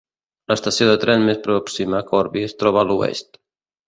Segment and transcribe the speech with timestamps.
[0.51, 3.39] L'estació de tren més pròxima, Corby, es troba a l'oest.